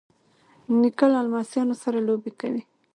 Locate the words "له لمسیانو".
1.13-1.75